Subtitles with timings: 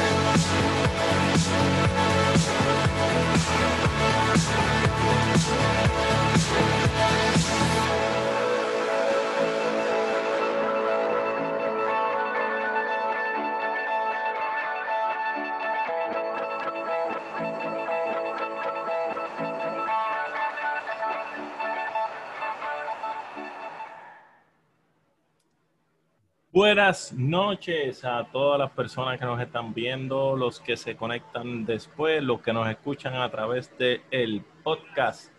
[0.00, 0.49] Bye.
[26.52, 32.24] Buenas noches a todas las personas que nos están viendo, los que se conectan después,
[32.24, 35.32] los que nos escuchan a través de el podcast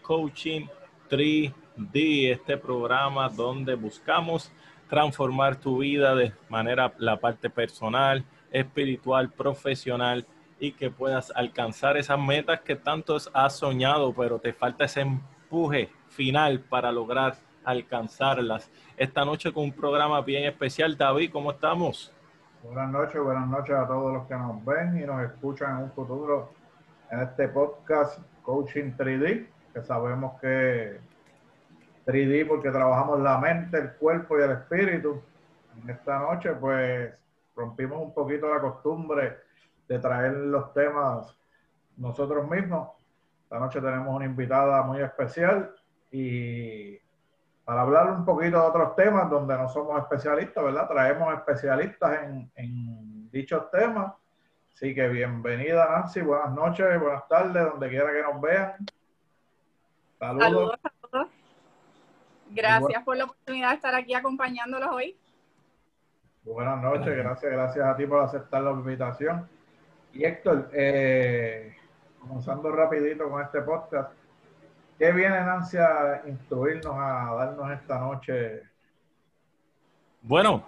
[0.00, 0.64] Coaching
[1.10, 4.50] 3D, este programa donde buscamos
[4.88, 10.26] transformar tu vida de manera la parte personal, espiritual, profesional
[10.58, 15.90] y que puedas alcanzar esas metas que tanto has soñado, pero te falta ese empuje
[16.08, 18.70] final para lograr alcanzarlas.
[18.96, 20.96] Esta noche con un programa bien especial.
[20.96, 22.12] David, ¿cómo estamos?
[22.62, 25.92] Buenas noches, buenas noches a todos los que nos ven y nos escuchan en un
[25.92, 26.52] futuro
[27.10, 30.98] en este podcast Coaching 3D, que sabemos que
[32.06, 35.22] 3D porque trabajamos la mente, el cuerpo y el espíritu.
[35.82, 37.12] En esta noche pues
[37.54, 39.36] rompimos un poquito la costumbre
[39.86, 41.36] de traer los temas
[41.96, 42.88] nosotros mismos.
[43.44, 45.74] Esta noche tenemos una invitada muy especial
[46.10, 46.98] y
[47.64, 50.88] para hablar un poquito de otros temas donde no somos especialistas, ¿verdad?
[50.88, 52.22] Traemos especialistas
[52.56, 54.12] en, dichos temas.
[54.74, 58.74] Así que bienvenida Nancy, buenas noches, buenas tardes, donde quiera que nos vean.
[60.18, 60.78] Saludos.
[60.82, 61.28] a todos.
[62.50, 65.16] Gracias por la oportunidad de estar aquí acompañándolos hoy.
[66.44, 69.48] Buenas noches, gracias, gracias a ti por aceptar la invitación.
[70.12, 71.74] Y Héctor, eh,
[72.20, 74.12] comenzando rapidito con este podcast,
[75.04, 78.62] ¿Qué viene Nancy a instruirnos, a darnos esta noche?
[80.22, 80.64] Bueno,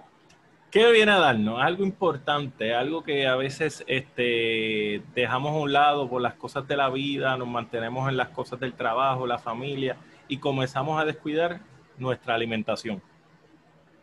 [0.70, 1.58] ¿qué viene a darnos?
[1.58, 6.76] Algo importante, algo que a veces este, dejamos a un lado por las cosas de
[6.76, 9.96] la vida, nos mantenemos en las cosas del trabajo, la familia
[10.28, 11.60] y comenzamos a descuidar
[11.96, 13.00] nuestra alimentación.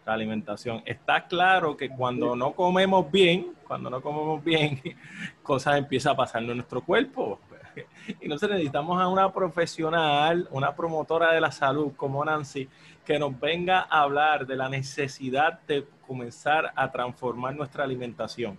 [0.04, 0.82] La alimentación.
[0.84, 4.82] Está claro que cuando no comemos bien, cuando no comemos bien,
[5.44, 7.40] cosas empiezan a pasar en nuestro cuerpo.
[8.22, 12.68] y nosotros necesitamos a una profesional, una promotora de la salud como Nancy,
[13.06, 18.58] que nos venga a hablar de la necesidad de comenzar a transformar nuestra alimentación.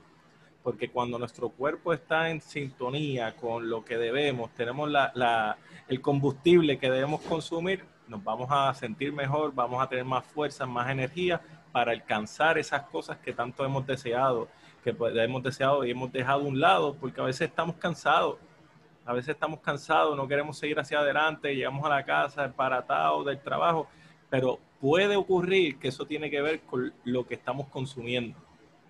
[0.63, 4.91] Porque cuando nuestro cuerpo está en sintonía con lo que debemos, tenemos
[5.89, 10.67] el combustible que debemos consumir, nos vamos a sentir mejor, vamos a tener más fuerza,
[10.67, 11.41] más energía
[11.73, 14.49] para alcanzar esas cosas que tanto hemos deseado,
[14.83, 18.39] que pues, hemos deseado y hemos dejado a un lado, porque a veces estamos cansados
[19.07, 23.41] a veces estamos cansados, no queremos seguir hacia adelante, llegamos a la casa emparatados del
[23.41, 23.87] trabajo,
[24.31, 28.39] pero puede ocurrir que eso tiene que ver con lo que estamos consumiendo,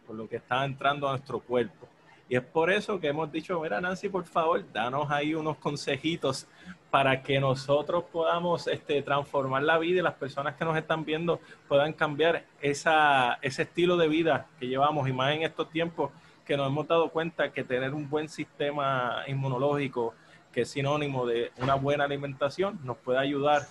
[0.06, 1.88] con lo que está entrando a nuestro cuerpo.
[2.28, 6.46] Y es por eso que hemos dicho, mira Nancy, por favor, danos ahí unos consejitos
[6.90, 11.40] para que nosotros podamos este, transformar la vida y las personas que nos están viendo
[11.68, 12.80] puedan cambiar ese
[13.42, 16.12] estilo de vida que llevamos y más en estos tiempos
[16.44, 20.14] que nos hemos dado cuenta que tener un buen sistema inmunológico,
[20.52, 23.62] que es sinónimo de una buena alimentación, nos puede ayudar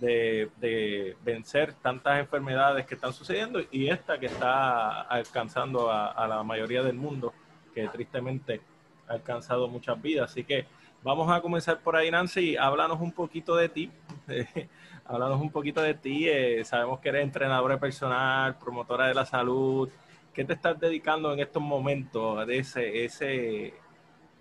[0.00, 6.82] de, vencer tantas enfermedades que están sucediendo y esta que está alcanzando a, la mayoría
[6.82, 7.32] del mundo,
[7.74, 8.60] que tristemente
[9.08, 10.30] ha alcanzado muchas vidas.
[10.30, 10.66] Así que
[11.02, 12.56] vamos a comenzar por ahí, Nancy.
[12.56, 13.90] Háblanos un poquito de ti.
[15.06, 16.28] háblanos un poquito de ti.
[16.28, 19.88] Eh, sabemos que eres entrenadora personal, promotora de la salud,
[20.36, 23.72] ¿Qué te estás dedicando en estos momentos de ese, ese,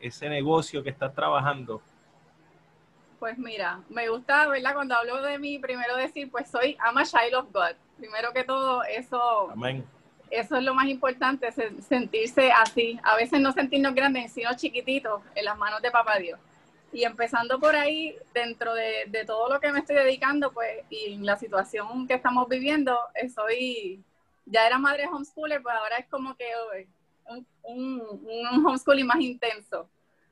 [0.01, 1.81] ese negocio que estás trabajando?
[3.17, 4.73] Pues mira, me gusta, ¿verdad?
[4.73, 7.77] Cuando hablo de mí, primero decir, pues soy ama child of God.
[7.97, 9.53] Primero que todo, eso,
[10.29, 12.99] eso es lo más importante, sentirse así.
[13.01, 16.37] A veces no sentirnos grandes, sino chiquititos en las manos de Papá Dios.
[16.91, 21.13] Y empezando por ahí, dentro de, de todo lo que me estoy dedicando, pues, y
[21.13, 24.03] en la situación que estamos viviendo, eh, soy
[24.45, 26.45] ya era madre homeschooler, pues ahora es como que
[27.25, 29.89] un, un, homeschooling más intenso.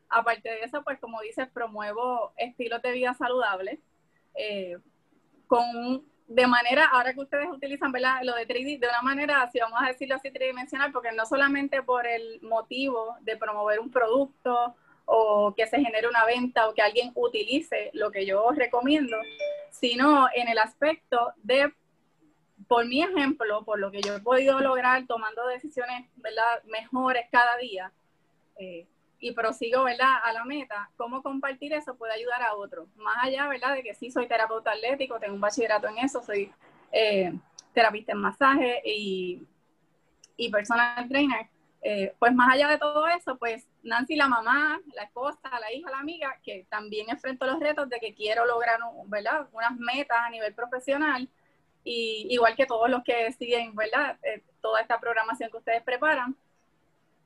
[0.09, 3.79] Aparte de eso, pues como dices, promuevo estilos de vida saludables
[4.35, 4.77] eh,
[5.47, 8.21] con de manera, ahora que ustedes utilizan ¿verdad?
[8.23, 11.83] lo de 3D, de una manera, si vamos a decirlo así, tridimensional, porque no solamente
[11.83, 14.75] por el motivo de promover un producto
[15.05, 19.17] o que se genere una venta o que alguien utilice lo que yo recomiendo,
[19.69, 21.73] sino en el aspecto de
[22.67, 26.63] por mi ejemplo, por lo que yo he podido lograr tomando decisiones, ¿verdad?
[26.65, 27.91] Mejores cada día
[28.57, 28.87] eh,
[29.19, 30.19] y prosigo, ¿verdad?
[30.23, 32.87] A la meta, cómo compartir eso puede ayudar a otros.
[32.97, 33.73] Más allá, ¿verdad?
[33.73, 36.51] De que sí soy terapeuta atlético, tengo un bachillerato en eso, soy
[36.91, 37.33] eh,
[37.73, 39.47] terapista en masaje y,
[40.51, 41.47] personal trainer.
[41.81, 45.89] Eh, pues más allá de todo eso, pues Nancy, la mamá, la esposa, la hija,
[45.89, 49.47] la amiga, que también enfrentó los retos de que quiero lograr ¿verdad?
[49.51, 51.29] unas metas a nivel profesional,
[51.83, 54.17] y igual que todos los que siguen ¿verdad?
[54.23, 56.35] Eh, toda esta programación que ustedes preparan.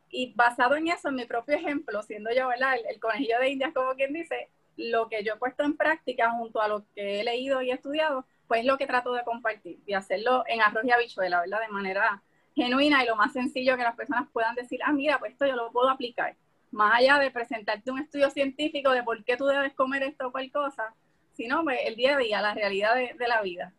[0.09, 2.75] Y basado en eso, en mi propio ejemplo, siendo yo ¿verdad?
[2.89, 6.61] El, conejillo de indias, como quien dice, lo que yo he puesto en práctica junto
[6.61, 9.93] a lo que he leído y estudiado, pues es lo que trato de compartir y
[9.93, 11.61] hacerlo en arroz y habichuela, ¿verdad?
[11.61, 12.21] De manera
[12.57, 15.55] genuina y lo más sencillo que las personas puedan decir, ah, mira, pues esto yo
[15.55, 16.35] lo puedo aplicar.
[16.71, 20.31] Más allá de presentarte un estudio científico de por qué tú debes comer esto o
[20.31, 20.93] cual cosa,
[21.33, 23.73] sino pues, el día a día, la realidad de, la vida.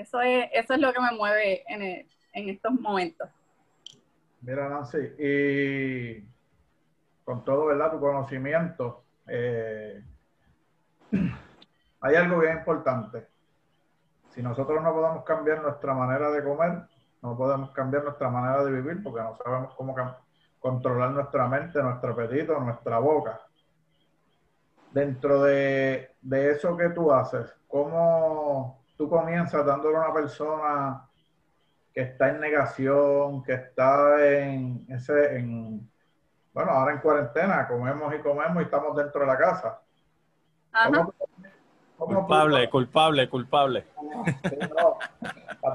[0.00, 3.28] Eso es, eso es lo que me mueve en, en estos momentos.
[4.40, 6.26] Mira, Nancy, y
[7.24, 7.92] con todo, ¿verdad?
[7.92, 10.02] Tu conocimiento, eh,
[12.00, 13.28] hay algo bien importante.
[14.30, 16.82] Si nosotros no podemos cambiar nuestra manera de comer,
[17.20, 19.94] no podemos cambiar nuestra manera de vivir porque no sabemos cómo
[20.58, 23.40] controlar nuestra mente, nuestro apetito, nuestra boca.
[24.92, 31.08] Dentro de, eso que tú haces, ¿cómo tú comienzas dándole a una persona
[31.94, 35.90] que está en negación, que está en ese, en,
[36.52, 39.80] bueno, ahora en cuarentena, comemos y comemos y estamos dentro de la casa?
[41.96, 43.86] culpable, culpable, culpable,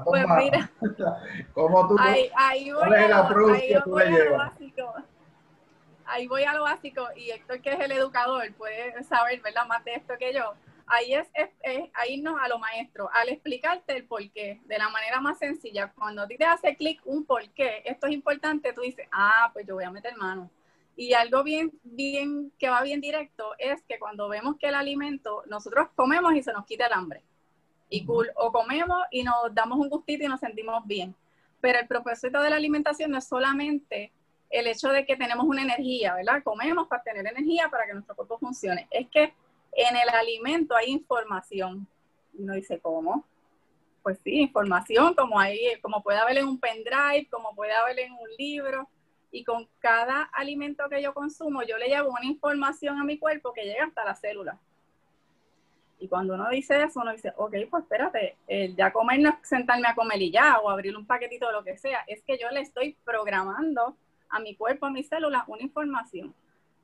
[0.04, 0.70] pues mira,
[1.52, 4.94] ¿cómo tú, ahí, ahí voy, a, lo, ahí voy a lo básico.
[6.04, 9.66] Ahí voy a lo básico y Héctor, que es el educador, puede saber, ¿verdad?
[9.66, 10.54] Más de esto que yo.
[10.88, 14.88] Ahí es, es, a irnos a lo maestro, al explicarte el por qué, de la
[14.88, 15.92] manera más sencilla.
[15.92, 19.50] Cuando a ti te hace clic un por qué, esto es importante, tú dices, ah,
[19.52, 20.50] pues yo voy a meter mano.
[20.96, 25.42] Y algo bien, bien, que va bien directo es que cuando vemos que el alimento,
[25.46, 27.22] nosotros comemos y se nos quita el hambre
[27.88, 28.30] y cool.
[28.36, 31.14] O comemos y nos damos un gustito y nos sentimos bien.
[31.60, 34.12] Pero el propósito de la alimentación no es solamente
[34.50, 36.42] el hecho de que tenemos una energía, ¿verdad?
[36.42, 38.86] Comemos para tener energía para que nuestro cuerpo funcione.
[38.90, 39.34] Es que
[39.76, 41.86] en el alimento hay información.
[42.32, 43.24] Y uno dice, ¿cómo?
[44.02, 48.12] Pues sí, información, como, hay, como puede haber en un pendrive, como puede haber en
[48.12, 48.88] un libro.
[49.30, 53.52] Y con cada alimento que yo consumo, yo le llevo una información a mi cuerpo
[53.52, 54.58] que llega hasta la célula.
[55.98, 58.36] Y cuando uno dice eso, uno dice, ok, pues espérate,
[58.76, 61.64] ya comer no es sentarme a comer y ya, o abrir un paquetito de lo
[61.64, 63.96] que sea, es que yo le estoy programando
[64.28, 66.34] a mi cuerpo, a mis células, una información.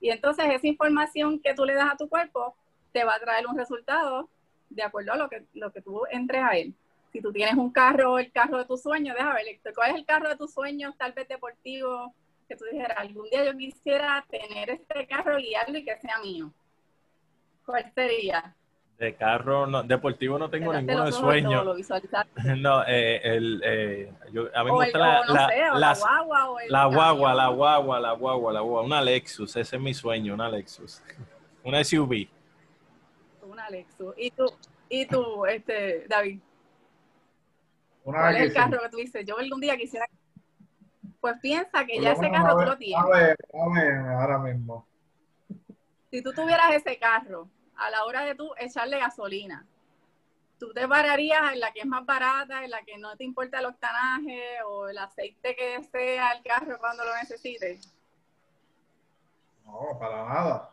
[0.01, 2.57] Y entonces esa información que tú le das a tu cuerpo
[2.93, 4.29] te va a traer un resultado
[4.71, 6.75] de acuerdo a lo que, lo que tú entres a él.
[7.13, 10.07] Si tú tienes un carro, el carro de tu sueño, déjame ver, ¿cuál es el
[10.07, 12.15] carro de tus sueños, tal vez deportivo,
[12.49, 16.51] que tú dijeras, algún día yo quisiera tener este carro, guiarlo y que sea mío?
[17.67, 18.55] ¿Cuál sería?
[18.99, 21.65] De carro no, deportivo no tengo ninguno de sueño.
[22.59, 25.21] no, eh, el, eh, yo, a mí me gusta la,
[25.75, 29.93] la, guagua, la guagua, la guagua, la guagua, la guagua, una Lexus, ese es mi
[29.93, 31.03] sueño, una Lexus,
[31.65, 32.29] una SUV.
[33.53, 34.15] Una Lexus.
[34.17, 34.47] ¿Y tú,
[34.89, 36.41] y tú este, David?
[38.03, 39.27] ¿Cuál es el carro que tú dices?
[39.27, 40.07] Yo algún día quisiera...
[41.21, 43.05] Pues piensa que ya ese carro tú lo tienes.
[43.05, 44.87] A ver, a ver, ahora mismo.
[46.11, 49.67] Si tú tuvieras ese carro, a la hora de tú echarle gasolina,
[50.59, 53.61] tú te pararías en la que es más barata, en la que no te importa
[53.61, 57.95] el octanaje o el aceite que sea el carro cuando lo necesites.
[59.65, 60.72] No, para nada.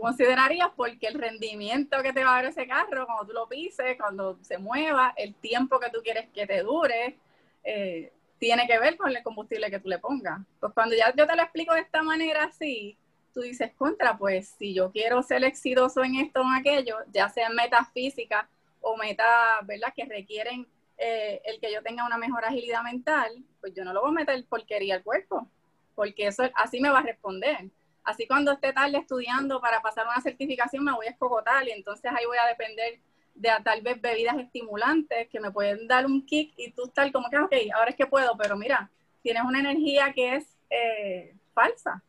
[0.00, 3.96] Considerarías porque el rendimiento que te va a dar ese carro cuando tú lo pises,
[3.98, 7.18] cuando se mueva, el tiempo que tú quieres que te dure,
[7.64, 10.40] eh, tiene que ver con el combustible que tú le pongas.
[10.58, 12.96] Pues cuando ya yo te lo explico de esta manera así,
[13.34, 17.28] tú dices, contra, pues si yo quiero ser exitoso en esto o en aquello, ya
[17.28, 18.46] sean metas físicas
[18.80, 19.28] o metas,
[19.64, 20.66] ¿verdad?, que requieren
[20.96, 24.12] eh, el que yo tenga una mejor agilidad mental, pues yo no lo voy a
[24.12, 25.46] meter porquería al cuerpo,
[25.94, 27.70] porque eso así me va a responder.
[28.04, 32.10] Así cuando esté tarde estudiando para pasar una certificación me voy a escogotar y entonces
[32.14, 32.98] ahí voy a depender
[33.34, 37.30] de tal vez bebidas estimulantes que me pueden dar un kick y tú estar como
[37.30, 38.90] que, ok, ahora es que puedo, pero mira,
[39.22, 42.02] tienes una energía que es eh, falsa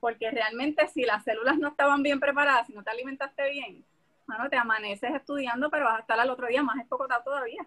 [0.00, 3.84] porque realmente si las células no estaban bien preparadas, si no te alimentaste bien,
[4.26, 7.66] bueno, te amaneces estudiando, pero vas a estar al otro día más escocotado todavía.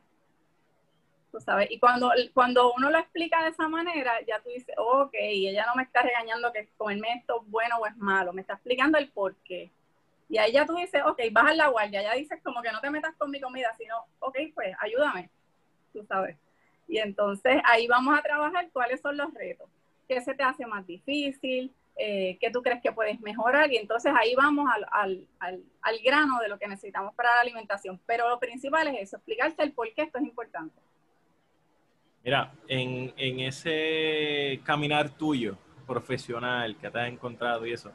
[1.31, 5.11] Tú sabes, y cuando, cuando uno lo explica de esa manera, ya tú dices, ok,
[5.13, 8.53] ella no me está regañando que comerme esto es bueno o es malo, me está
[8.53, 9.71] explicando el por qué.
[10.27, 12.89] Y ahí ya tú dices, ok, baja la guardia, ya dices como que no te
[12.89, 15.29] metas con mi comida, sino, ok, pues ayúdame,
[15.93, 16.37] tú sabes.
[16.87, 19.69] Y entonces ahí vamos a trabajar cuáles son los retos,
[20.07, 21.71] qué se te hace más difícil,
[22.01, 25.27] eh, qué tú crees que puedes mejorar y entonces ahí vamos al,
[26.01, 27.99] grano de lo que necesitamos para la alimentación.
[28.05, 30.79] Pero lo principal es eso, explicarte el por qué esto es importante.
[32.23, 35.57] Mira, en, en ese caminar tuyo,
[35.87, 37.91] profesional, que te has encontrado y eso,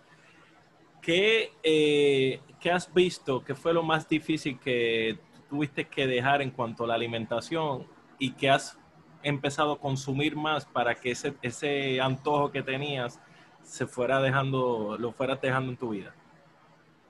[1.00, 3.44] ¿qué, eh, ¿qué has visto?
[3.44, 7.86] ¿Qué fue lo más difícil que tuviste que dejar en cuanto a la alimentación
[8.18, 8.78] y que has
[9.22, 13.20] empezado a consumir más para que ese, ese antojo que tenías
[13.62, 16.14] se fuera dejando, lo fueras dejando en tu vida?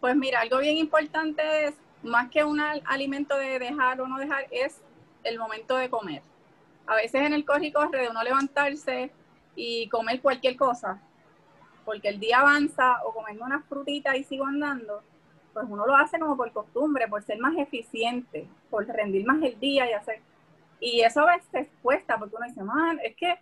[0.00, 4.46] Pues mira, algo bien importante es, más que un alimento de dejar o no dejar,
[4.50, 4.82] es
[5.22, 6.22] el momento de comer.
[6.86, 9.10] A veces en el corre y corre de uno levantarse
[9.56, 11.00] y comer cualquier cosa,
[11.84, 15.02] porque el día avanza o comiendo una frutita y sigo andando,
[15.52, 19.58] pues uno lo hace como por costumbre, por ser más eficiente, por rendir más el
[19.58, 20.20] día y hacer.
[20.80, 23.38] Y eso a veces cuesta, porque uno dice, man, es que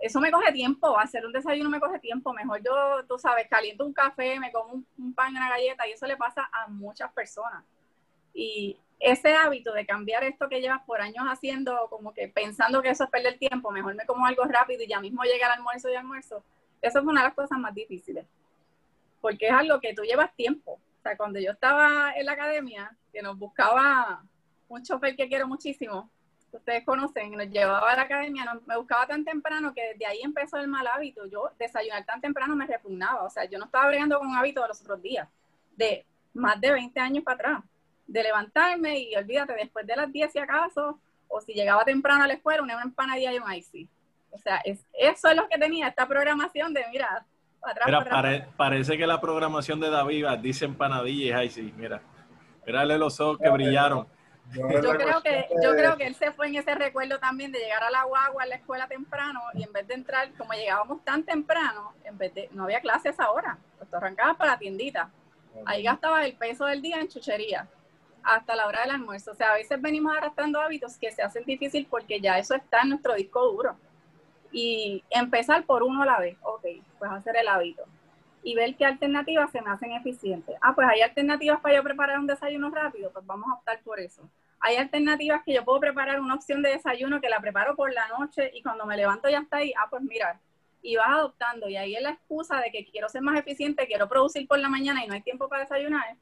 [0.00, 3.84] eso me coge tiempo, hacer un desayuno me coge tiempo, mejor yo, tú sabes, caliento
[3.84, 7.10] un café, me como un, pan y una galleta, y eso le pasa a muchas
[7.12, 7.64] personas.
[8.34, 12.90] Y ese hábito de cambiar esto que llevas por años haciendo, como que pensando que
[12.90, 15.90] eso es perder tiempo, mejor me como algo rápido y ya mismo llega el almuerzo
[15.90, 16.42] y almuerzo,
[16.80, 18.24] eso es una de las cosas más difíciles,
[19.20, 20.72] porque es algo que tú llevas tiempo.
[20.72, 24.24] O sea, cuando yo estaba en la academia, que nos buscaba
[24.68, 26.10] un chofer que quiero muchísimo,
[26.52, 30.56] ustedes conocen, nos llevaba a la academia, me buscaba tan temprano que desde ahí empezó
[30.58, 31.26] el mal hábito.
[31.26, 34.62] Yo desayunar tan temprano me repugnaba, o sea, yo no estaba bregando con un hábito
[34.62, 35.28] de los otros días,
[35.76, 37.64] de más de 20 años para atrás,
[38.06, 40.98] de levantarme y olvídate, después de las 10 si acaso,
[41.28, 43.88] o si llegaba temprano a la escuela, una empanadilla y un icy.
[44.30, 47.24] O sea, es, eso es lo que tenía esta programación de, mira,
[47.60, 48.46] para atrás.
[48.56, 52.00] parece que la programación de David dice empanadilla y icy, mira.
[52.66, 54.06] Mírale los ojos que brillaron.
[54.52, 57.82] Yo, creo que, yo creo que él se fue en ese recuerdo también de llegar
[57.82, 61.24] a la guagua a la escuela temprano y en vez de entrar, como llegábamos tan
[61.24, 65.10] temprano, en vez de, no había clases ahora, pues tú arrancabas para la tiendita.
[65.64, 67.66] Ahí gastabas el peso del día en chuchería
[68.26, 69.30] hasta la hora del almuerzo.
[69.30, 72.82] O sea, a veces venimos arrastrando hábitos que se hacen difícil porque ya eso está
[72.82, 73.76] en nuestro disco duro.
[74.52, 76.64] Y empezar por uno a la vez, ok,
[76.98, 77.84] pues hacer el hábito.
[78.42, 80.56] Y ver qué alternativas se me hacen eficientes.
[80.60, 84.00] Ah, pues hay alternativas para yo preparar un desayuno rápido, pues vamos a optar por
[84.00, 84.28] eso.
[84.60, 88.08] Hay alternativas que yo puedo preparar una opción de desayuno que la preparo por la
[88.08, 89.72] noche y cuando me levanto ya está ahí.
[89.78, 90.40] Ah, pues mira,
[90.82, 91.68] y vas adoptando.
[91.68, 94.68] Y ahí es la excusa de que quiero ser más eficiente, quiero producir por la
[94.68, 96.16] mañana y no hay tiempo para desayunar,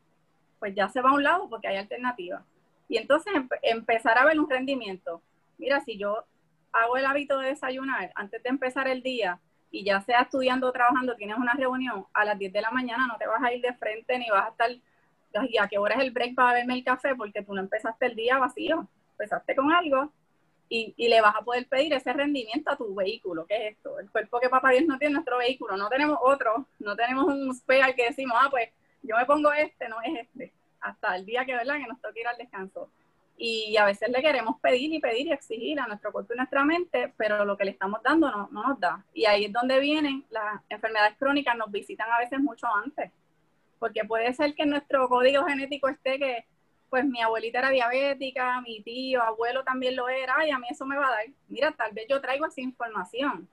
[0.64, 2.42] pues ya se va a un lado porque hay alternativas.
[2.88, 5.20] Y entonces empezar a ver un rendimiento.
[5.58, 6.24] Mira, si yo
[6.72, 9.38] hago el hábito de desayunar antes de empezar el día
[9.70, 13.06] y ya sea estudiando o trabajando, tienes una reunión a las 10 de la mañana,
[13.06, 14.70] no te vas a ir de frente ni vas a estar
[15.50, 18.06] y a qué hora es el break para beberme el café, porque tú no empezaste
[18.06, 20.12] el día vacío, empezaste con algo
[20.70, 23.98] y, y, le vas a poder pedir ese rendimiento a tu vehículo, ¿qué es esto?
[23.98, 27.54] El cuerpo que papá Dios no tiene nuestro vehículo, no tenemos otro, no tenemos un
[27.54, 28.70] spare que decimos, ah, pues
[29.04, 31.76] yo me pongo este, no es este, hasta el día que, ¿verdad?
[31.76, 32.90] que nos toque ir al descanso.
[33.36, 36.64] Y a veces le queremos pedir y pedir y exigir a nuestro cuerpo y nuestra
[36.64, 39.04] mente, pero lo que le estamos dando no, no nos da.
[39.12, 43.10] Y ahí es donde vienen las enfermedades crónicas, nos visitan a veces mucho antes
[43.84, 46.46] porque puede ser que nuestro código genético esté que,
[46.88, 50.86] pues mi abuelita era diabética, mi tío, abuelo también lo era, y a mí eso
[50.86, 51.24] me va a dar.
[51.48, 53.46] Mira, tal vez yo traigo esa información,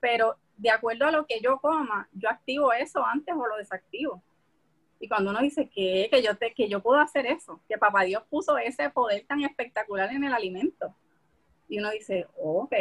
[0.00, 4.20] pero de acuerdo a lo que yo coma, yo activo eso antes o lo desactivo.
[5.00, 8.02] Y cuando uno dice que, que, yo, te, que yo puedo hacer eso, que papá
[8.02, 10.94] Dios puso ese poder tan espectacular en el alimento.
[11.68, 12.74] Y uno dice, ok,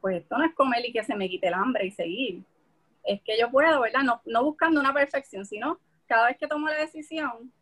[0.00, 2.42] pues esto no es comer y que se me quite el hambre y seguir.
[3.04, 4.02] Es que yo puedo, ¿verdad?
[4.02, 7.52] No, no buscando una perfección, sino cada vez que tomo la decisión,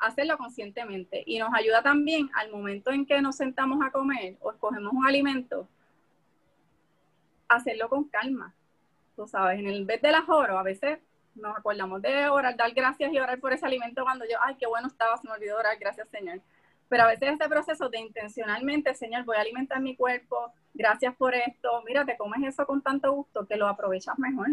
[0.00, 1.22] hacerlo conscientemente.
[1.24, 5.06] Y nos ayuda también al momento en que nos sentamos a comer o escogemos un
[5.06, 5.68] alimento,
[7.48, 8.52] hacerlo con calma.
[9.14, 10.98] Tú sabes, en el vez de las horas, a veces
[11.36, 14.66] nos acordamos de orar, dar gracias y orar por ese alimento cuando yo, ay, qué
[14.66, 16.40] bueno estaba, se me olvidó orar, gracias Señor.
[16.88, 21.34] Pero a veces ese proceso de intencionalmente, Señor, voy a alimentar mi cuerpo, gracias por
[21.34, 24.48] esto, mira, te comes eso con tanto gusto que lo aprovechas mejor.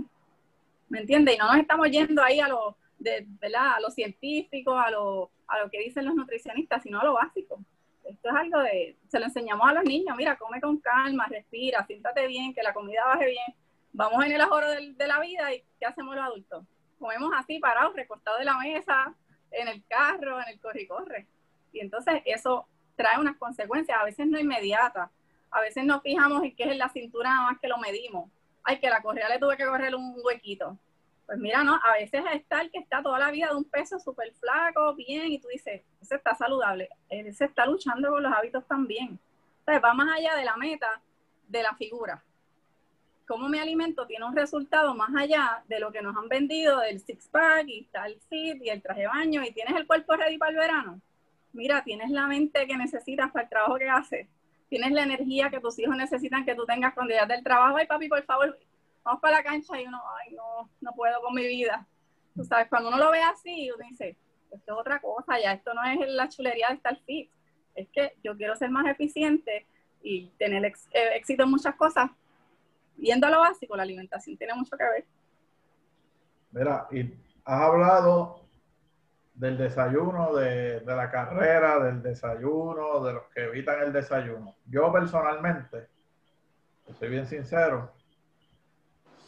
[0.89, 1.35] ¿Me entiendes?
[1.35, 3.75] Y no nos estamos yendo ahí a los de, ¿verdad?
[3.75, 7.59] a lo científico, a lo, a lo que dicen los nutricionistas, sino a lo básico.
[8.03, 11.85] Esto es algo de, se lo enseñamos a los niños, mira, come con calma, respira,
[11.85, 13.55] siéntate bien, que la comida baje bien.
[13.93, 16.65] Vamos en el ahorro de, de la vida y ¿qué hacemos los adultos?
[17.03, 19.13] Comemos así, parados, recostados de la mesa,
[19.51, 21.27] en el carro, en el corre-corre.
[21.73, 25.11] Y entonces eso trae unas consecuencias, a veces no inmediatas.
[25.51, 28.31] A veces nos fijamos en qué es la cintura nada más que lo medimos.
[28.63, 30.77] Ay, que la correa le tuve que correr un huequito.
[31.25, 33.99] Pues mira, no, a veces está el que está toda la vida de un peso
[33.99, 38.31] súper flaco, bien, y tú dices, ese está saludable, él se está luchando con los
[38.31, 39.19] hábitos también.
[39.59, 41.01] Entonces va más allá de la meta
[41.49, 42.23] de la figura.
[43.27, 46.99] Cómo mi alimento tiene un resultado más allá de lo que nos han vendido del
[46.99, 50.37] six pack y tal fit y el traje de baño y tienes el cuerpo ready
[50.37, 51.01] para el verano.
[51.53, 54.27] Mira, tienes la mente que necesitas para el trabajo que haces
[54.73, 57.77] tienes la energía que tus hijos necesitan que tú tengas cuando llegas del trabajo.
[57.77, 58.57] Ay, papi, por favor,
[59.03, 59.79] vamos para la cancha.
[59.79, 61.85] Y uno, ay, no, no puedo con mi vida.
[62.35, 64.17] Tú sabes, cuando uno lo ve así, uno dice,
[64.49, 67.29] esto es otra cosa, ya esto no es la chulería de estar fit.
[67.75, 69.67] Es que yo quiero ser más eficiente
[70.01, 70.71] y tener eh,
[71.17, 72.09] éxito en muchas cosas.
[72.95, 75.05] Viendo lo básico, la alimentación tiene mucho que ver.
[76.51, 77.13] Mira, y
[77.45, 78.43] has hablado
[79.33, 84.55] del desayuno, de, la carrera, del desayuno, de los que evitan el desayuno.
[84.65, 85.87] Yo personalmente,
[86.99, 87.91] soy bien sincero,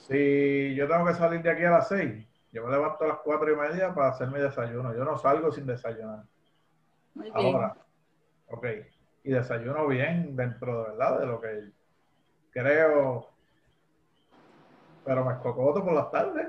[0.08, 3.18] si yo tengo que salir de aquí a las seis, yo me levanto a las
[3.18, 4.96] cuatro y media para hacer mi desayuno.
[4.96, 6.24] Yo no salgo sin desayunar.
[7.16, 7.36] Muy bien.
[7.36, 7.76] Ahora,
[8.48, 8.66] ok.
[9.24, 11.72] Y desayuno bien dentro de verdad de lo que
[12.52, 13.35] creo.
[15.06, 16.48] Pero me escocoto por las tardes.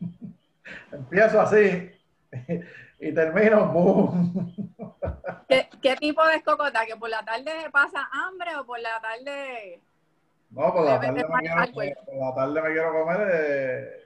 [0.92, 1.90] Empiezo así
[2.98, 4.74] y termino boom.
[5.82, 6.86] ¿Qué, tipo de escocota?
[6.86, 9.80] ¿Que por la tarde pasa hambre o por la tarde.?
[10.50, 13.30] No, por la, tarde me, quiero, por la tarde me quiero comer.
[13.32, 14.04] Eh,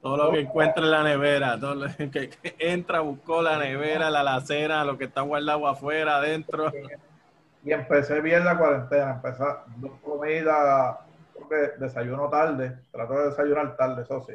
[0.00, 4.20] todo lo que encuentra en la nevera, todo lo que, entra, buscó la nevera, la
[4.20, 6.72] alacena, lo que está guardado afuera, adentro.
[7.66, 9.42] Y empecé bien la cuarentena, empecé
[9.78, 10.98] dos comidas,
[11.80, 14.34] desayuno tarde, trato de desayunar tarde, eso sí.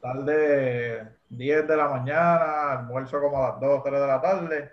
[0.00, 4.72] Tarde 10 de la mañana, almuerzo como a las 2 o 3 de la tarde.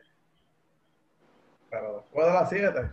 [1.69, 2.91] Pero después de las 7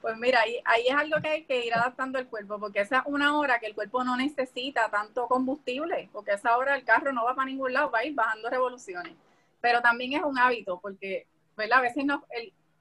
[0.00, 2.98] pues mira, ahí, ahí es algo que hay que ir adaptando el cuerpo, porque esa
[2.98, 7.10] es una hora que el cuerpo no necesita tanto combustible, porque esa hora el carro
[7.10, 9.14] no va para ningún lado, va a ir bajando revoluciones.
[9.62, 11.78] Pero también es un hábito, porque ¿verdad?
[11.78, 12.22] a veces nos,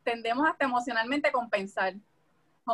[0.03, 1.93] tendemos hasta emocionalmente a compensar.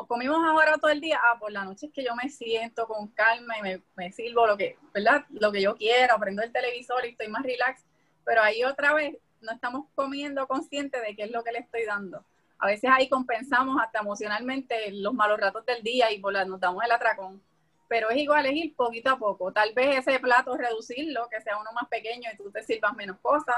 [0.08, 3.08] Comimos ahora todo el día, ah, por la noche es que yo me siento con
[3.08, 5.26] calma y me, sirvo lo que, ¿verdad?
[5.32, 7.84] Lo que yo quiero, prendo el televisor y estoy más relax,
[8.24, 11.86] pero ahí otra vez no estamos comiendo consciente de qué es lo que le estoy
[11.86, 12.24] dando
[12.60, 16.60] a veces ahí compensamos hasta emocionalmente los malos ratos del día y por la, nos
[16.60, 17.42] damos el atracón.
[17.88, 19.52] Pero es igual, es ir poquito a poco.
[19.52, 23.18] Tal vez ese plato reducirlo, que sea uno más pequeño y tú te sirvas menos
[23.22, 23.56] cosas.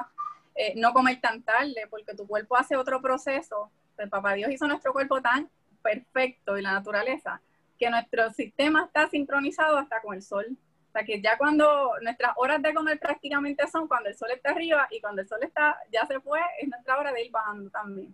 [0.56, 3.72] Eh, no comer tan tarde, porque tu cuerpo hace otro proceso.
[3.98, 5.50] El papá Dios hizo nuestro cuerpo tan
[5.82, 7.42] perfecto y la naturaleza,
[7.80, 10.46] que nuestro sistema está sincronizado hasta con el sol.
[10.90, 14.52] O sea que ya cuando nuestras horas de comer prácticamente son cuando el sol está
[14.52, 17.70] arriba y cuando el sol está ya se fue, es nuestra hora de ir bajando
[17.70, 18.14] también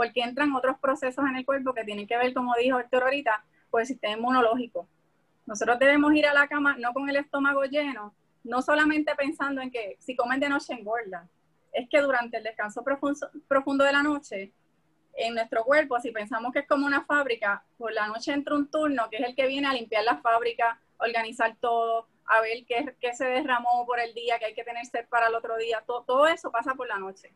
[0.00, 3.44] porque entran otros procesos en el cuerpo que tienen que ver, como dijo Héctor ahorita,
[3.68, 4.88] con el sistema inmunológico.
[5.44, 9.70] Nosotros debemos ir a la cama no con el estómago lleno, no solamente pensando en
[9.70, 11.28] que si comen de noche engorda,
[11.72, 14.52] es que durante el descanso profundo, de la noche,
[15.14, 18.70] en nuestro cuerpo, si pensamos que es como una fábrica, por la noche entra un
[18.70, 22.94] turno que es el que viene a limpiar la fábrica, organizar todo, a ver qué,
[23.00, 25.82] qué se derramó por el día, que hay que tener sed para el otro día,
[25.86, 27.32] todo, todo eso pasa por la noche.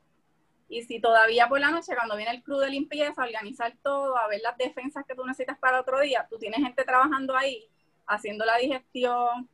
[0.68, 4.28] Y si todavía por la noche, cuando viene el club de limpieza, organizar todo, a
[4.28, 7.68] ver las defensas que tú necesitas para otro día, tú tienes gente trabajando ahí,
[8.06, 9.48] haciendo la digestión,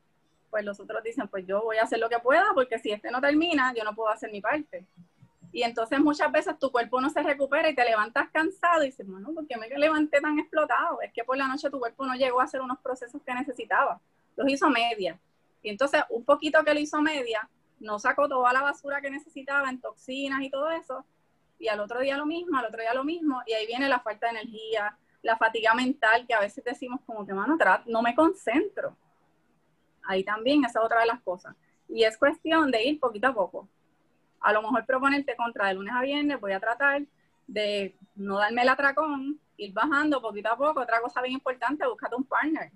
[0.50, 3.10] pues los otros dicen, pues yo voy a hacer lo que pueda, porque si este
[3.10, 4.84] no termina, yo no puedo hacer mi parte.
[5.52, 9.06] Y entonces muchas veces tu cuerpo no se recupera y te levantas cansado y dices,
[9.06, 11.00] bueno, ¿por qué me levanté tan explotado?
[11.00, 14.00] Es que por la noche tu cuerpo no llegó a hacer unos procesos que necesitaba.
[14.36, 15.18] Los hizo media.
[15.62, 17.48] Y entonces un poquito que lo hizo media,
[17.80, 21.04] no sacó toda la basura que necesitaba en toxinas y todo eso,
[21.58, 24.00] y al otro día lo mismo, al otro día lo mismo, y ahí viene la
[24.00, 28.14] falta de energía, la fatiga mental, que a veces decimos como que, mano, no me
[28.14, 28.96] concentro.
[30.10, 31.54] Ahí también esa es otra de las cosas.
[31.88, 33.68] Y es cuestión de ir poquito a poco.
[34.40, 37.02] A lo mejor proponerte contra de lunes a viernes, voy a tratar
[37.46, 40.80] de no darme el atracón, ir bajando poquito a poco.
[40.80, 42.72] Otra cosa bien importante, búscate un partner.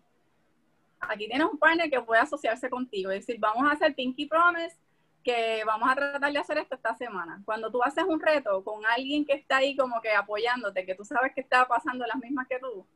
[1.01, 3.11] Aquí tienes un partner que puede asociarse contigo.
[3.11, 4.77] Es decir, vamos a hacer Pinky Promise
[5.25, 7.43] que vamos a tratar de hacer esto esta semana.
[7.45, 11.05] Cuando tú haces un reto con alguien que está ahí como que apoyándote, que tú
[11.05, 12.87] sabes que está pasando las mismas que tú,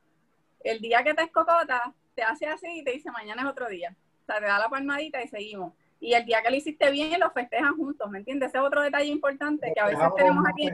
[0.60, 3.96] el día que te escocota, te hace así y te dice mañana es otro día.
[4.28, 5.72] O sea, te da la palmadita y seguimos.
[6.00, 8.50] Y el día que lo hiciste bien, lo festejan juntos, ¿me entiendes?
[8.50, 10.70] Ese es otro detalle importante que a veces tenemos aquí.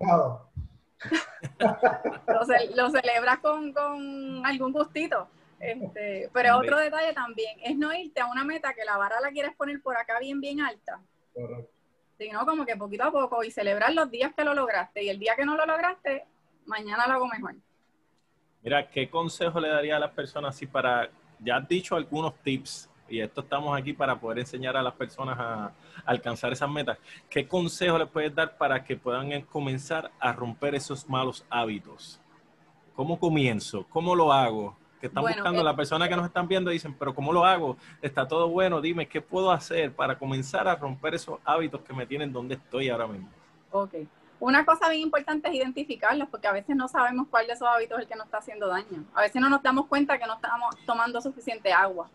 [2.75, 5.29] lo, celebras con, con algún gustito.
[5.61, 9.31] Este, pero otro detalle también es no irte a una meta que la vara la
[9.31, 11.01] quieres poner por acá bien, bien alta
[12.19, 15.19] Sino como que poquito a poco y celebrar los días que lo lograste y el
[15.19, 16.25] día que no lo lograste,
[16.67, 17.55] mañana lo hago mejor.
[18.63, 22.91] Mira, ¿qué consejo le daría a las personas si para, ya has dicho algunos tips
[23.09, 25.73] y esto estamos aquí para poder enseñar a las personas a,
[26.05, 26.99] alcanzar esas metas.
[27.29, 32.21] ¿Qué consejo le puedes dar para que puedan comenzar a romper esos malos hábitos?
[32.95, 33.87] ¿Cómo comienzo?
[33.89, 34.77] ¿Cómo lo hago?
[35.01, 37.77] que están buscando, la persona que nos están viendo dicen, pero ¿cómo lo hago?
[38.01, 42.07] Está todo bueno, dime, ¿qué puedo hacer para comenzar a romper esos hábitos que me
[42.07, 43.29] tienen donde estoy ahora mismo?
[43.71, 43.97] Ok.
[44.41, 47.99] una cosa bien importante es identificarlos, porque a veces no sabemos cuál de esos hábitos
[47.99, 49.05] es el que nos está haciendo daño.
[49.15, 52.09] A veces no nos damos cuenta que no estamos tomando suficiente agua.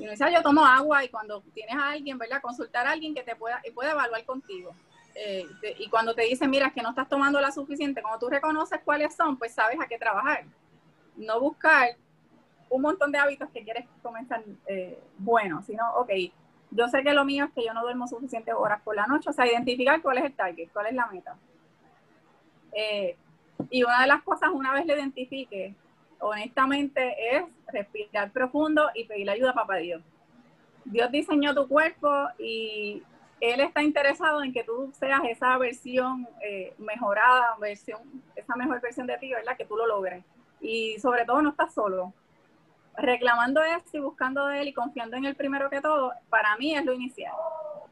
[0.00, 2.40] Y uno dice, ah, yo tomo agua y cuando tienes a alguien, ¿verdad?
[2.40, 4.74] Consultar a alguien que te pueda y puede evaluar contigo.
[5.14, 5.46] Eh,
[5.78, 9.14] y cuando te dicen, mira, que no estás tomando la suficiente, cuando tú reconoces cuáles
[9.14, 10.44] son, pues sabes a qué trabajar.
[11.16, 11.96] No buscar
[12.70, 16.10] un montón de hábitos que quieres comenzar eh, bueno, sino, ok,
[16.70, 19.28] yo sé que lo mío es que yo no duermo suficientes horas por la noche,
[19.28, 21.36] o sea, identificar cuál es el target, cuál es la meta.
[22.72, 23.18] Eh,
[23.68, 25.74] y una de las cosas, una vez lo identifique,
[26.20, 30.02] honestamente, es respirar profundo y pedir ayuda a Papá Dios.
[30.84, 33.02] Dios diseñó tu cuerpo y
[33.40, 38.00] Él está interesado en que tú seas esa versión eh, mejorada, versión,
[38.34, 39.56] esa mejor versión de ti, ¿verdad?
[39.56, 40.24] Que tú lo logres.
[40.60, 42.12] Y sobre todo no estás solo
[42.96, 46.74] reclamando eso y buscando de él y confiando en él primero que todo, para mí
[46.74, 47.32] es lo inicial.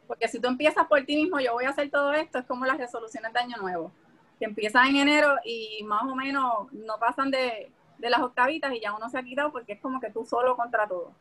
[0.06, 2.66] Porque si tú empiezas por ti mismo, yo voy a hacer todo esto, es como
[2.66, 3.92] las resoluciones de año nuevo,
[4.38, 8.80] que empiezan en enero y más o menos no pasan de, de las octavitas y
[8.80, 11.12] ya uno se ha quitado porque es como que tú solo contra todo.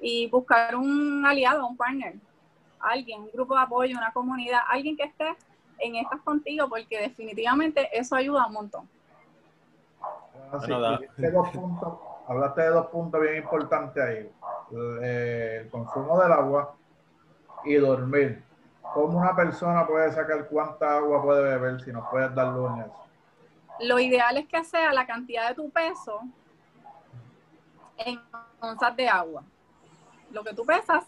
[0.00, 2.14] Y buscar un aliado, un partner,
[2.80, 5.36] alguien, un grupo de apoyo, una comunidad, alguien que esté
[5.78, 8.88] en estas contigo, porque definitivamente eso ayuda un montón.
[10.52, 10.98] Ah,
[12.28, 14.30] hablaste de dos puntos bien importantes ahí.
[14.72, 16.74] El, consumo del agua
[17.64, 18.42] y dormir.
[18.94, 22.80] ¿Cómo una persona puede sacar cuánta agua puede beber si nos puedes dar luz en
[22.80, 23.05] eso?
[23.80, 26.22] Lo ideal es que sea la cantidad de tu peso
[27.98, 28.20] en
[28.60, 29.42] onzas de agua.
[30.30, 31.04] Lo que tú pesas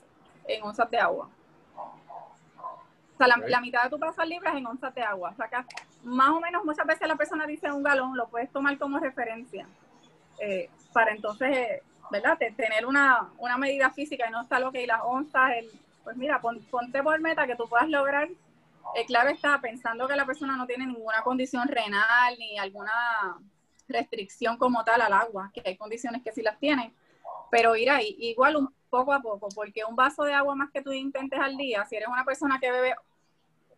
[0.47, 1.29] en onzas de agua.
[1.77, 5.31] O sea, la, mitad de tu peso libre es en onzas de agua.
[5.31, 5.57] O sea, que
[6.05, 9.67] más o menos muchas veces la persona dice un galón, lo puedes tomar como referencia.
[10.39, 12.39] Eh, para entonces, ¿verdad?
[12.39, 13.29] Tener una,
[13.59, 15.69] medida física y no que hay las onzas, el,
[16.05, 18.29] pues mira, ponte por meta que tú puedas lograr.
[18.95, 23.39] Eh, claro está, pensando que la persona no tiene ninguna condición renal ni alguna
[23.89, 26.93] restricción como tal al agua, que hay condiciones que sí las tienen,
[27.51, 30.83] pero ir ahí, igual un poco a poco, porque un vaso de agua más que
[30.83, 32.95] tú intentes al día, si eres una persona que bebe,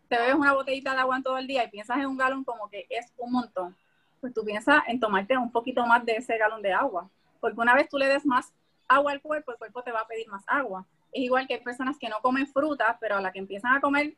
[0.08, 2.44] te bebes una botellita de agua en todo el día y piensas en un galón
[2.44, 3.76] como que es un montón
[4.20, 7.08] pues tú piensas en tomarte un poquito más de ese galón de agua,
[7.40, 8.52] porque una vez tú le des más
[8.86, 10.86] agua al cuerpo, el cuerpo te va a pedir más agua.
[11.12, 13.80] Es igual que hay personas que no comen frutas, pero a la que empiezan a
[13.80, 14.14] comer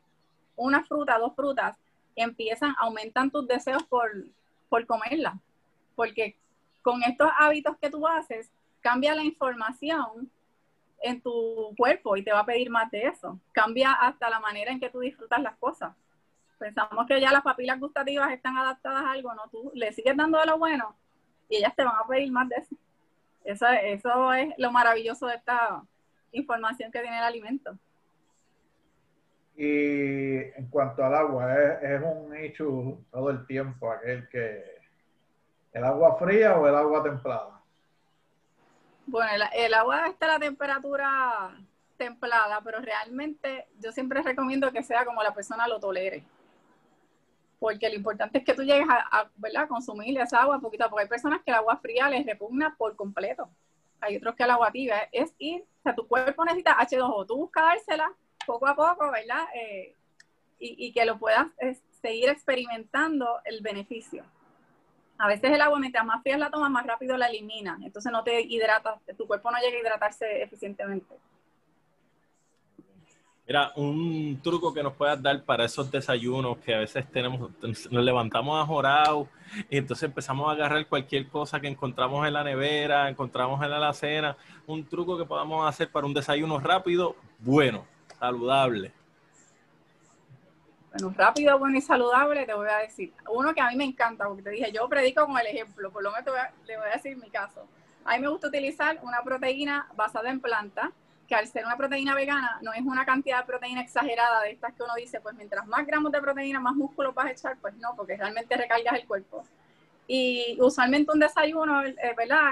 [0.55, 1.77] una fruta, dos frutas,
[2.15, 4.11] empiezan, aumentan tus deseos por,
[4.69, 5.39] por comerla,
[5.95, 6.37] porque
[6.81, 10.29] con estos hábitos que tú haces, cambia la información
[11.01, 13.39] en tu cuerpo y te va a pedir más de eso.
[13.51, 15.93] Cambia hasta la manera en que tú disfrutas las cosas
[16.63, 19.49] pensamos que ya las papilas gustativas están adaptadas a algo, ¿no?
[19.51, 20.95] Tú le sigues dando de lo bueno
[21.49, 22.75] y ellas te van a pedir más de eso.
[23.43, 25.83] Eso, eso es lo maravilloso de esta
[26.31, 27.77] información que tiene el alimento.
[29.55, 34.63] Y en cuanto al agua, es, un hecho todo el tiempo aquel que
[35.73, 37.61] el agua fría o el agua templada.
[39.05, 41.51] Bueno, el, el agua está a la temperatura
[41.97, 46.23] templada, pero realmente yo siempre recomiendo que sea como la persona lo tolere
[47.63, 49.69] porque lo importante es que tú llegues a, ¿verdad?
[49.69, 53.47] consumir esa agua poquito, porque hay personas que el agua fría les repugna por completo.
[54.01, 57.37] Hay otros que el agua tibia es ir, o sea, tu cuerpo necesita H2O, tú
[57.37, 58.11] buscas dársela
[58.45, 59.45] poco a poco, ¿verdad?
[59.55, 59.95] Eh,
[60.59, 61.47] y, que lo puedas
[62.01, 64.23] seguir experimentando el beneficio.
[65.17, 67.77] A veces el agua, mientras más fría la tomas, más rápido la elimina.
[67.83, 71.15] Entonces no te hidratas, tu cuerpo no llega a hidratarse eficientemente.
[73.45, 78.03] Mira, un truco que nos puedas dar para esos desayunos que a veces tenemos, nos
[78.03, 79.27] levantamos a jorado
[79.69, 83.77] y entonces empezamos a agarrar cualquier cosa que encontramos en la nevera, encontramos en la
[83.77, 87.85] alacena, un truco que podamos hacer para un desayuno rápido, bueno,
[88.23, 88.93] saludable.
[90.91, 93.11] Bueno, rápido, bueno y saludable, te voy a decir.
[93.29, 96.03] Uno que a mí me encanta, porque te dije, yo predico con el ejemplo, por
[96.03, 97.67] lo menos te voy a, decir mi caso.
[98.05, 100.93] A mí me gusta utilizar una proteína basada en planta,
[101.27, 104.73] que al ser una proteína vegana no es una cantidad de proteína exagerada de estas
[104.73, 107.75] que uno dice, pues mientras más gramos de proteína, más músculo vas a echar, pues
[107.75, 109.43] no, porque realmente recargas el cuerpo.
[110.07, 112.51] Y usualmente un desayuno, eh, ¿verdad?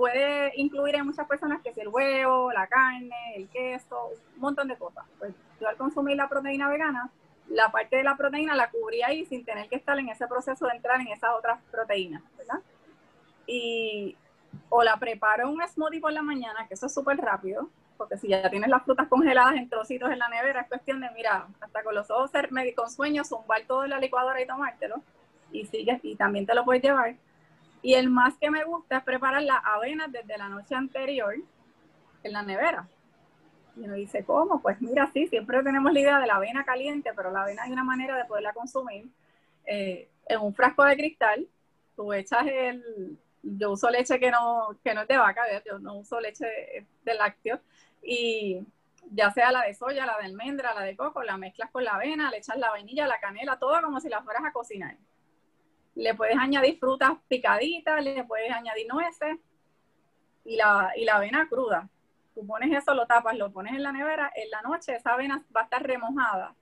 [0.00, 4.66] Puede incluir en muchas personas que es el huevo, la carne, el queso, un montón
[4.66, 5.04] de cosas.
[5.18, 7.10] Pues yo al consumir la proteína vegana,
[7.50, 10.64] la parte de la proteína la cubrí ahí sin tener que estar en ese proceso
[10.64, 12.60] de entrar en esas otras proteínas, ¿verdad?
[13.46, 14.16] Y
[14.70, 18.28] o la preparo un smoothie por la mañana, que eso es súper rápido, porque si
[18.28, 21.82] ya tienes las frutas congeladas en trocitos en la nevera, es cuestión de, mira, hasta
[21.82, 22.30] con los ojos
[22.74, 25.02] con sueño, zumbar todo en la licuadora y tomártelo.
[25.52, 27.16] Y sigues, y también te lo puedes llevar.
[27.82, 31.34] Y el más que me gusta es preparar la avena desde la noche anterior
[32.22, 32.86] en la nevera.
[33.76, 34.60] Y uno dice, ¿cómo?
[34.60, 37.72] Pues mira, sí, siempre tenemos la idea de la avena caliente, pero la avena hay
[37.72, 39.08] una manera de poderla consumir.
[39.66, 41.48] eh, en un frasco de cristal,
[41.96, 45.96] tú echas el, yo uso leche que no, que no es de vaca, yo no
[45.96, 46.46] uso leche
[47.04, 47.60] de, lácteo,
[48.02, 48.64] y
[49.10, 51.94] ya sea la de soya, la de almendra, la de coco, la mezclas con la
[51.94, 54.96] avena, le echas la vainilla, la canela, todo como si la fueras a cocinar.
[55.94, 59.38] Le puedes añadir frutas picaditas, le puedes añadir nueces
[60.44, 61.88] y la, y la avena cruda.
[62.34, 65.44] Tú pones eso, lo tapas, lo pones en la nevera, en la noche esa avena
[65.54, 66.54] va a estar remojada.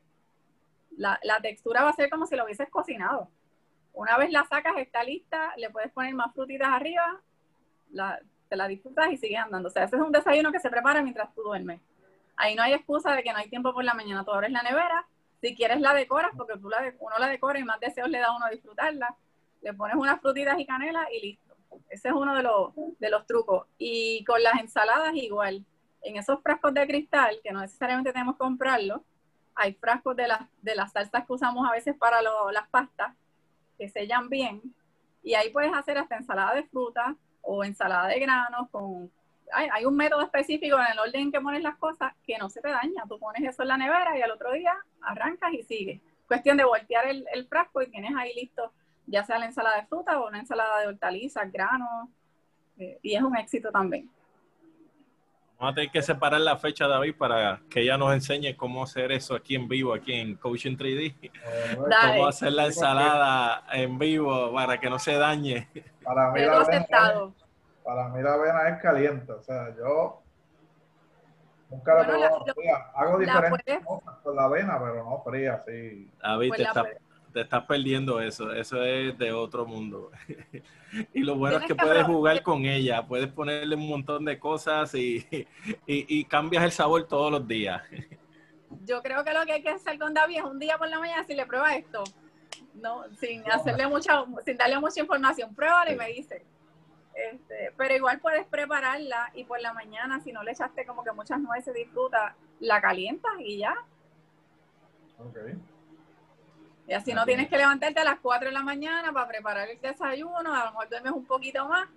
[0.96, 3.30] La, la textura va a ser como si lo hubieses cocinado.
[3.92, 7.20] Una vez la sacas, está lista, le puedes poner más frutitas arriba,
[8.48, 9.68] te la disfrutas y sigues andando.
[9.68, 11.80] O sea, ese es un desayuno que se prepara mientras tú duermes.
[12.36, 14.24] Ahí no hay excusa de que no hay tiempo por la mañana.
[14.24, 15.06] Tú abres la nevera,
[15.40, 18.28] si quieres la decoras, porque tú la uno la decora y más deseos le da
[18.28, 19.14] a uno disfrutarla.
[19.60, 21.56] Le pones unas frutitas y canela y listo.
[21.88, 23.66] Ese es uno de los, de los trucos.
[23.78, 25.64] Y con las ensaladas igual.
[26.02, 29.04] En esos frascos de cristal, que no necesariamente tenemos que comprarlo,
[29.54, 33.14] hay frascos de, las de las salsas que usamos a veces para las pastas,
[33.76, 34.62] que sellan bien.
[35.22, 39.10] Y ahí puedes hacer hasta ensalada de fruta o ensalada de granos con...
[39.52, 42.60] Hay, un método específico en el orden en que pones las cosas que no se
[42.60, 43.04] te daña.
[43.08, 46.00] Tú pones eso en la nevera y al otro día arrancas y sigues.
[46.26, 48.72] Cuestión de voltear el, frasco y tienes ahí listo
[49.10, 52.10] ya sea la ensalada de fruta o una ensalada de hortalizas, granos,
[52.78, 54.10] eh, y es un éxito también.
[55.58, 59.10] Vamos a tener que separar la fecha, David, para que ella nos enseñe cómo hacer
[59.10, 61.32] eso aquí en vivo, aquí en Coaching 3D.
[62.12, 65.68] cómo hacer la ensalada en vivo para que no se dañe.
[66.04, 67.32] Para mí, la
[67.88, 69.32] para mí la avena es caliente.
[69.32, 70.20] O sea, yo
[71.70, 76.10] nunca la puedo Hago diferentes cosas con la avena, pero no fría, sí.
[76.22, 76.84] David, pues te está
[77.32, 80.10] te estás perdiendo eso, eso es de otro mundo.
[81.14, 84.94] y lo bueno es que, puedes jugar con ella, puedes ponerle un montón de cosas
[84.94, 85.26] y,
[85.86, 87.82] y, cambias el sabor todos los días.
[88.84, 90.98] Yo creo que lo que hay que hacer con David es un día por la
[90.98, 92.04] mañana si le prueba esto,
[92.74, 96.44] no, sin hacerle mucha, sin darle mucha información, pruébalo y me dice.
[97.18, 101.10] Este, pero igual puedes prepararla y por la mañana, si no le echaste como que
[101.10, 103.74] muchas nueces, disfruta, la calientas y ya.
[105.18, 105.58] Okay.
[106.86, 109.80] Y así no tienes que levantarte a las 4 de la mañana para preparar el
[109.80, 111.88] desayuno, a lo mejor duermes un poquito más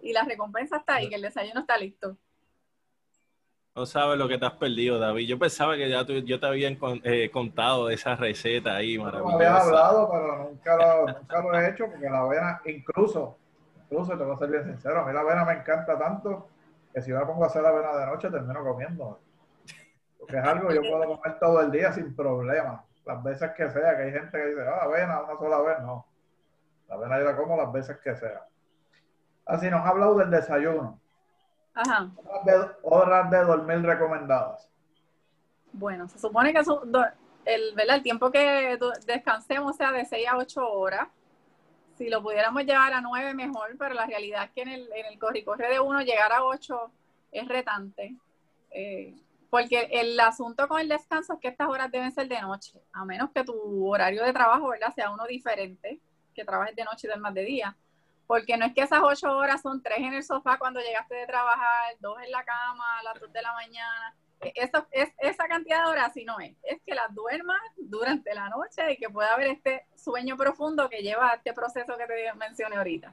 [0.00, 2.16] y la recompensa está ahí, que el desayuno está listo.
[3.74, 5.26] No sabes lo que te has perdido, David.
[5.26, 9.30] Yo pensaba que ya yo te había eh, contado de esa receta ahí maravillosa.
[9.30, 13.36] No había hablado, pero nunca lo, nunca lo, he hecho porque la avena, incluso,
[13.94, 16.48] incluso te voy a ser bien sincero, a mí la avena me encanta tanto
[16.92, 19.20] que si me pongo a hacer la avena de noche termino comiendo.
[20.18, 23.68] Porque es algo que yo puedo comer todo el día sin problema las veces que
[23.70, 26.06] sea, que hay gente que dice, ah, avena, una sola vez, no.
[26.88, 28.46] La avena yo la como las veces que sea.
[29.46, 30.98] Así nos ha hablado del desayuno.
[31.74, 32.08] Ajá.
[32.82, 34.68] Horas de, dormir recomendadas.
[35.72, 36.62] Bueno, se supone que
[37.44, 41.08] el, el tiempo que descansemos sea de 6 a 8 horas.
[41.96, 45.06] Si lo pudiéramos llevar a 9 mejor, pero la realidad es que en el, en
[45.06, 46.90] el corre de uno llegar a 8
[47.32, 48.16] es retante.
[48.70, 49.14] Eh,
[49.50, 53.04] porque el asunto con el descanso es que estas horas deben ser de noche, a
[53.04, 54.92] menos que tu horario de trabajo, ¿verdad?
[54.92, 56.00] Sea uno diferente,
[56.34, 57.76] que trabajes de noche y del más de día.
[58.26, 61.26] Porque no es que esas ocho horas son tres en el sofá cuando llegaste de
[61.26, 64.16] trabajar, dos en la cama, a las dos de la mañana.
[64.44, 66.56] E, eso, es, esa cantidad de horas sí no es.
[66.62, 71.02] Es que las duermas durante la noche y que pueda haber este sueño profundo que
[71.02, 73.12] lleva a este proceso que te mencioné ahorita.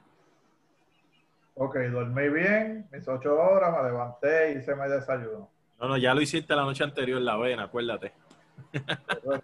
[1.54, 5.50] Ok, dormí bien, mis ocho horas, me levanté y hice mi desayuno.
[5.78, 8.12] No, no, ya lo hiciste la noche anterior, la avena, acuérdate.
[8.72, 9.42] la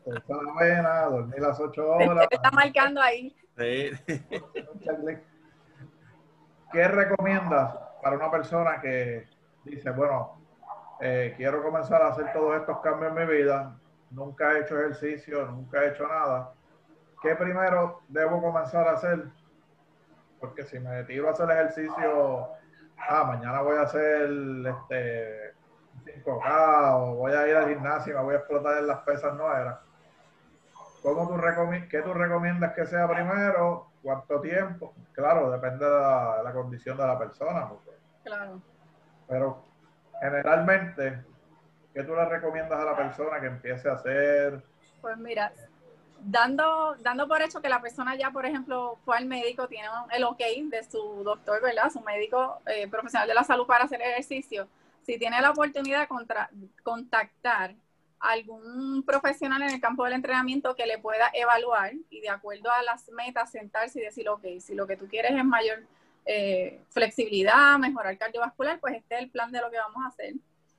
[0.54, 2.28] avena, dormí las ocho horas.
[2.28, 3.36] Te está marcando ahí.
[3.58, 3.90] Sí.
[6.72, 9.26] ¿Qué recomiendas para una persona que
[9.64, 10.37] dice, bueno,
[11.00, 13.76] eh, quiero comenzar a hacer todos estos cambios en mi vida,
[14.10, 16.52] nunca he hecho ejercicio, nunca he hecho nada?
[17.22, 19.28] ¿Qué primero debo comenzar a hacer?
[20.40, 22.48] Porque si me tiro a hacer ejercicio,
[23.08, 24.30] ah, mañana voy a hacer
[24.66, 25.54] este
[26.04, 29.34] 5K o voy a ir al gimnasio y me voy a explotar en las pesas,
[29.34, 29.80] no era.
[31.02, 31.40] ¿Cómo tú
[31.88, 33.88] ¿Qué tú recomiendas que sea primero?
[34.02, 34.94] ¿Cuánto tiempo?
[35.12, 37.68] Claro, depende de la, condición de la persona.
[38.24, 38.60] claro.
[39.28, 39.67] Pero
[40.20, 41.24] generalmente,
[41.94, 44.62] ¿qué tú le recomiendas a la persona que empiece a hacer?
[45.00, 45.52] Pues mira,
[46.20, 50.24] dando, dando por hecho que la persona ya, por ejemplo, fue al médico, tiene el
[50.24, 51.90] ok de su doctor, ¿verdad?
[51.90, 54.68] Su médico eh, profesional de la salud para hacer ejercicio
[55.08, 57.74] si tiene la oportunidad de contactar
[58.20, 62.70] a algún profesional en el campo del entrenamiento que le pueda evaluar y de acuerdo
[62.70, 65.78] a las metas sentarse y decir, ok, si lo que tú quieres es mayor
[66.30, 70.34] eh, flexibilidad, mejorar cardiovascular, pues este es el plan de lo que vamos a hacer.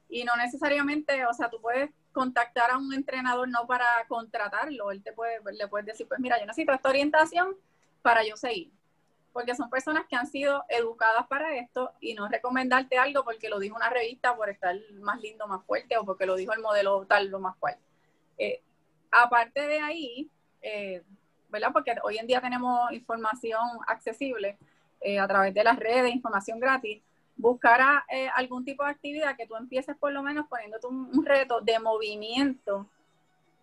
[0.07, 5.01] Y no necesariamente, o sea, tú puedes contactar a un entrenador no para contratarlo, él
[5.01, 7.55] te puede, le decir, pues mira, yo necesito esta orientación
[8.03, 8.71] para yo seguir.
[9.33, 13.57] Porque son personas que han sido educadas para esto y no recomendarte algo porque lo
[13.57, 17.07] dijo una revista por estar más lindo, más fuerte o porque lo dijo el modelo
[17.07, 17.75] tal, lo más cual.
[18.37, 18.61] Eh,
[19.09, 20.29] aparte de ahí,
[20.61, 21.01] eh,
[21.49, 21.71] ¿verdad?
[21.73, 24.59] Porque hoy en día tenemos información accesible
[25.01, 27.01] eh, a través de las redes, información gratis
[27.39, 31.61] buscar eh, algún tipo de actividad que tú empieces por lo menos poniéndote un, reto
[31.61, 32.85] de movimiento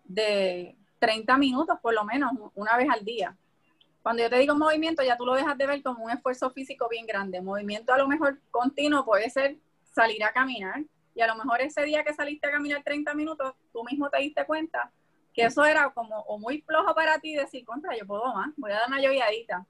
[0.03, 3.37] de 30 minutos por lo menos una vez al día.
[4.01, 6.87] Cuando yo te digo movimiento, ya tú lo dejas de ver como un esfuerzo físico
[6.89, 7.41] bien grande.
[7.41, 9.57] Movimiento a lo mejor continuo puede ser
[9.93, 13.53] salir a caminar y a lo mejor ese día que saliste a caminar 30 minutos,
[13.71, 14.91] tú mismo te diste cuenta
[15.33, 18.71] que eso era como o muy flojo para ti decir, contra, yo puedo más, voy
[18.71, 19.67] a dar una lloviadita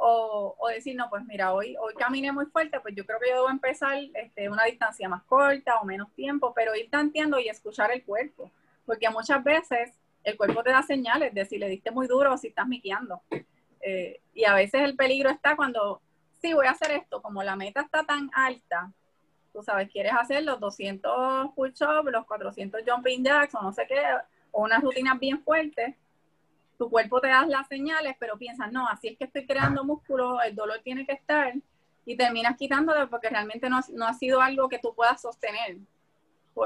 [0.00, 3.34] o, decir, no, pues mira, hoy, hoy caminé muy fuerte, pues yo creo que yo
[3.34, 7.90] debo empezar este, una distancia más corta o menos tiempo, pero ir tanteando y escuchar
[7.90, 8.50] el cuerpo,
[8.86, 9.90] porque muchas veces
[10.22, 13.20] el cuerpo te da señales de si le diste muy duro o si estás miqueando.
[13.80, 16.00] Eh, y a veces el peligro está cuando,
[16.40, 18.92] sí, voy a hacer esto, como la meta está tan alta,
[19.52, 24.00] tú sabes, quieres hacer los 200 push-ups, los 400 jumping jacks o no sé qué,
[24.52, 25.96] o unas rutinas bien fuertes,
[26.78, 30.40] tu cuerpo te da las señales, pero piensas, no, así es que estoy creando músculo,
[30.40, 31.52] el dolor tiene que estar,
[32.08, 35.76] y terminas quitándolo porque realmente no, ha sido algo que tú puedas sostener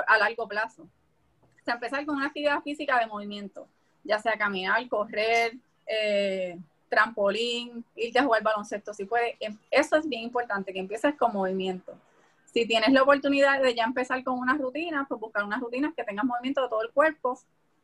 [0.06, 0.82] a largo plazo.
[0.84, 3.66] O sea, empezar con una actividad física de movimiento,
[4.04, 6.56] ya sea caminar, correr, eh,
[6.88, 9.36] trampolín, irte a jugar baloncesto, si puede.
[9.40, 11.92] Em, eso es bien importante, que empieces con movimiento.
[12.44, 16.04] Si tienes la oportunidad de ya empezar con unas rutinas, pues buscar unas rutinas que
[16.04, 17.36] tengan movimiento de todo el cuerpo,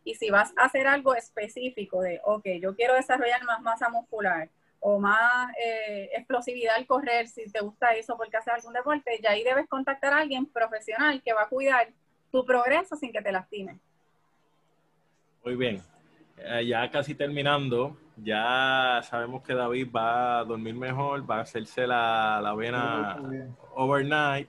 [0.08, 4.48] y si vas a hacer algo específico de, ok, yo quiero desarrollar más masa muscular
[4.80, 9.32] o más eh, explosividad al correr, si te gusta eso porque haces algún deporte, ya
[9.32, 11.88] ahí debes contactar a alguien profesional que va a cuidar
[12.32, 13.78] tu progreso sin que te lastime.
[15.44, 15.82] Muy bien.
[16.38, 21.86] Eh, ya casi terminando, ya sabemos que David va a dormir mejor, va a hacerse
[21.86, 23.18] la, la vena
[23.74, 24.48] overnight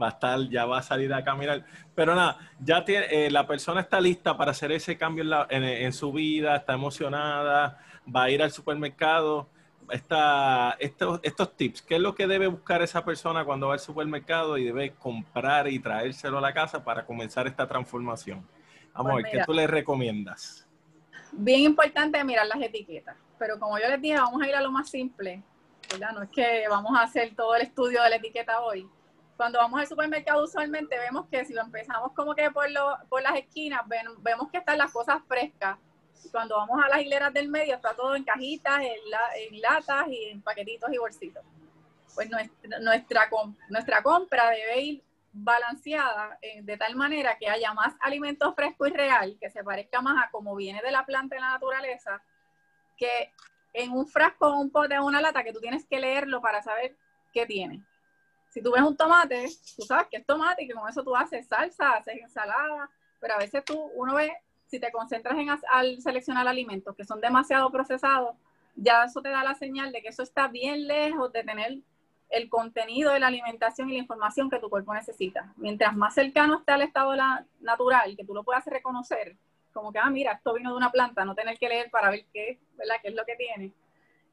[0.00, 1.64] va a estar, ya va a salir a caminar.
[1.94, 6.12] Pero nada, ya tiene, eh, la persona está lista para hacer ese cambio en, su
[6.12, 7.78] vida, está emocionada,
[8.14, 9.48] va a ir al supermercado.
[9.90, 13.80] Está, estos, estos tips, ¿qué es lo que debe buscar esa persona cuando va al
[13.80, 18.46] supermercado y debe comprar y traérselo a la casa para comenzar esta transformación?
[18.92, 20.67] Vamos a pues ver, ¿qué tú le recomiendas?
[21.32, 24.70] Bien importante mirar las etiquetas, pero como yo les dije, vamos a ir a lo
[24.70, 25.42] más simple,
[26.12, 28.88] No es que vamos a hacer todo el estudio de la etiqueta hoy,
[29.38, 33.22] cuando vamos al supermercado usualmente vemos que si lo empezamos como que por, lo, por
[33.22, 33.82] las esquinas,
[34.18, 35.78] vemos que están las cosas frescas.
[36.32, 40.42] Cuando vamos a las hileras del medio está todo en cajitas, en, latas y en
[40.42, 41.44] paquetitos y bolsitos.
[42.16, 43.30] Pues nuestra, nuestra,
[43.68, 45.04] nuestra compra debe ir
[45.44, 50.00] balanceada eh, de tal manera que haya más alimento fresco y real, que se parezca
[50.00, 52.22] más a como viene de la planta en la naturaleza,
[52.96, 53.32] que
[53.72, 56.96] en un frasco un pote o una lata que tú tienes que leerlo para saber
[57.32, 57.82] qué tiene.
[58.50, 61.14] Si tú ves un tomate, tú sabes que es tomate y que con eso tú
[61.14, 64.32] haces salsa, haces ensalada, pero a veces tú, uno ve,
[64.66, 68.34] si te concentras en al seleccionar alimentos que son demasiado procesados,
[68.74, 71.78] ya eso te da la señal de que eso está bien lejos de tener
[72.30, 75.52] el contenido de la alimentación y la información que tu cuerpo necesita.
[75.56, 77.14] Mientras más cercano esté al estado
[77.60, 79.36] natural, que tú lo puedas reconocer,
[79.72, 82.26] como que, ah, mira, esto vino de una planta, no tener que leer para ver
[82.32, 82.96] qué, ¿verdad?
[83.02, 83.72] qué es lo que tiene.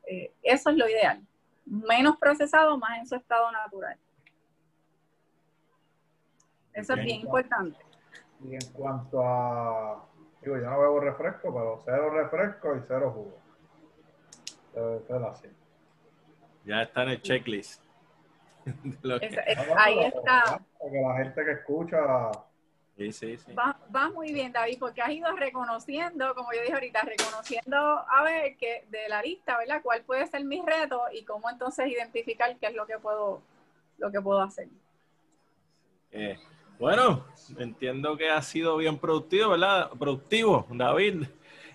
[0.07, 1.21] Eh, eso es lo ideal.
[1.65, 3.97] Menos procesado, más en su estado natural.
[6.73, 7.79] Eso es bien importante.
[8.43, 10.05] Y en cuanto a,
[10.41, 13.39] digo, yo no bebo refresco, pero cero refresco y cero jugo.
[14.73, 15.47] Debe ser así.
[16.65, 17.84] Ya está en el checklist.
[19.77, 20.61] ahí está.
[20.79, 22.31] Porque la gente que escucha
[22.97, 23.51] Sí, sí, sí.
[23.53, 28.23] Va, va, muy bien, David, porque has ido reconociendo, como yo dije ahorita, reconociendo a
[28.23, 29.81] ver que de la lista, ¿verdad?
[29.83, 33.41] ¿Cuál puede ser mi reto y cómo entonces identificar qué es lo que puedo,
[33.97, 34.69] lo que puedo hacer?
[36.11, 36.37] Eh,
[36.79, 37.25] bueno,
[37.57, 39.89] entiendo que ha sido bien productivo, ¿verdad?
[39.99, 41.25] Productivo, David.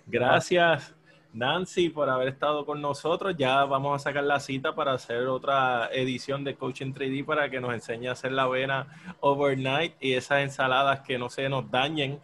[0.07, 0.95] Gracias,
[1.33, 3.35] Nancy, por haber estado con nosotros.
[3.37, 7.61] Ya vamos a sacar la cita para hacer otra edición de Coaching 3D para que
[7.61, 8.87] nos enseñe a hacer la avena
[9.21, 12.21] overnight y esas ensaladas que no se nos dañen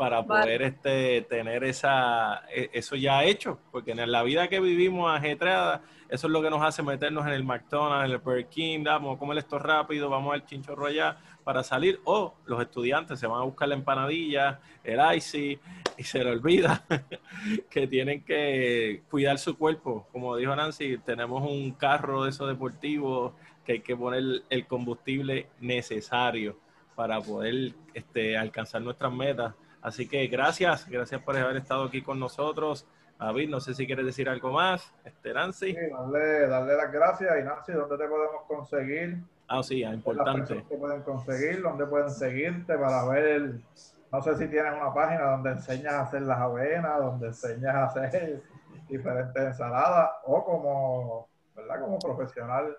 [0.00, 5.14] para poder este, tener esa, e, eso ya hecho, porque en la vida que vivimos
[5.14, 8.82] ajetreada, eso es lo que nos hace meternos en el McDonald's, en el Burger King,
[8.82, 11.18] vamos a comer esto rápido, vamos al chinchorro allá,
[11.50, 15.58] para salir o los estudiantes se van a buscar la empanadilla, el icy
[15.96, 16.84] y se les olvida
[17.68, 20.06] que tienen que cuidar su cuerpo.
[20.12, 23.32] Como dijo Nancy, tenemos un carro de esos deportivos
[23.64, 26.56] que hay que poner el combustible necesario
[26.94, 29.52] para poder este, alcanzar nuestras metas.
[29.82, 32.86] Así que gracias, gracias por haber estado aquí con nosotros.
[33.18, 34.94] David, no sé si quieres decir algo más.
[35.04, 35.72] Este, Nancy.
[35.72, 37.40] Sí, darle, darle las gracias.
[37.40, 39.18] Y Nancy, ¿dónde te podemos conseguir?
[39.52, 40.54] Ah, sí, es importante.
[40.54, 41.60] ¿Dónde pueden conseguir?
[41.60, 43.64] ¿Dónde pueden seguirte para ver el...
[44.12, 47.84] No sé si tienes una página donde enseñas a hacer las avenas, donde enseñas a
[47.86, 48.44] hacer
[48.88, 51.80] diferentes ensaladas, o como, ¿verdad?
[51.80, 52.76] Como profesional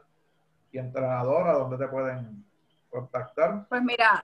[0.72, 2.46] y entrenadora, ¿dónde te pueden
[2.90, 3.66] contactar?
[3.68, 4.24] Pues mira,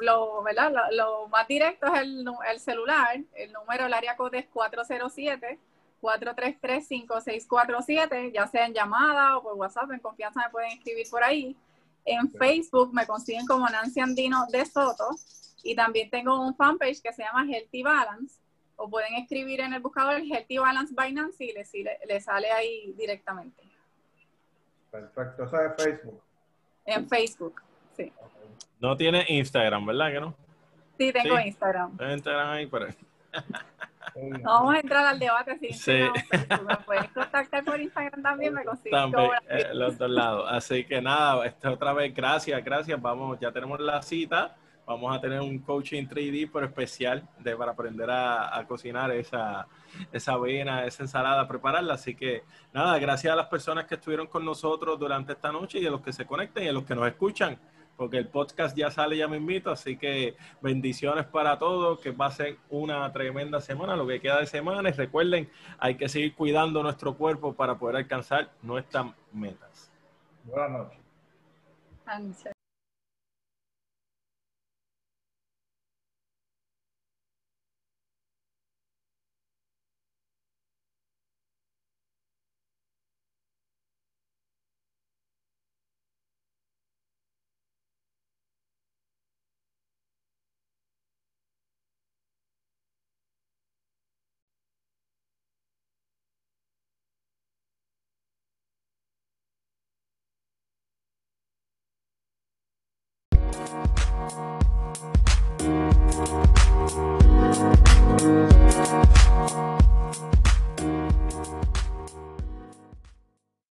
[0.00, 0.72] lo, ¿verdad?
[0.92, 5.58] Lo, más directo es el, el, celular, el número, el área code es 407
[6.00, 11.22] 433 5647, ya sea en llamada o por WhatsApp, en confianza me pueden escribir por
[11.22, 11.54] ahí.
[12.04, 15.10] En Facebook me consiguen como Nancy Andino de Soto
[15.62, 18.40] y también tengo un fanpage que se llama Healthy Balance
[18.76, 23.62] o pueden escribir en el buscador Healthy Balance by Nancy y le, sale ahí directamente.
[24.90, 26.22] Perfecto, eso es Facebook.
[26.84, 27.62] En Facebook,
[27.96, 28.12] sí.
[28.80, 30.34] No tiene Instagram, ¿verdad que no?
[30.98, 31.96] Sí, tengo Instagram.
[32.00, 32.88] Instagram ahí, pero...
[34.42, 35.58] vamos a entrar al debate.
[35.58, 36.00] Si sí.
[36.66, 38.92] me puedes contactar por Instagram también, me consigues.
[38.92, 40.46] También, eh, los dos lados.
[40.50, 43.00] Así que nada, esta otra vez, gracias, gracias.
[43.00, 44.56] Vamos, ya tenemos la cita.
[44.84, 49.66] Vamos a tener un coaching 3D, pero especial de, para aprender a, a cocinar esa,
[50.12, 51.94] esa avena, esa ensalada, prepararla.
[51.94, 52.42] Así que
[52.72, 56.00] nada, gracias a las personas que estuvieron con nosotros durante esta noche y a los
[56.00, 57.58] que se conecten y a los que nos escuchan
[58.02, 62.58] porque el podcast ya sale, ya me invito, así que bendiciones para todos, que pasen
[62.68, 65.48] una tremenda semana, lo que queda de semana, y recuerden,
[65.78, 69.92] hay que seguir cuidando nuestro cuerpo para poder alcanzar nuestras metas.
[70.42, 70.98] Buenas noches.